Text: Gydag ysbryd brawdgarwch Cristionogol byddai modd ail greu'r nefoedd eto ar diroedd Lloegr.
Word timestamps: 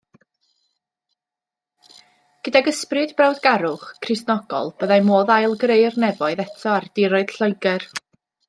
Gydag 2.47 2.71
ysbryd 2.71 3.13
brawdgarwch 3.21 3.85
Cristionogol 4.07 4.73
byddai 4.81 5.01
modd 5.11 5.33
ail 5.37 5.57
greu'r 5.65 6.03
nefoedd 6.07 6.45
eto 6.49 6.75
ar 6.79 6.93
diroedd 7.01 7.37
Lloegr. 7.39 7.87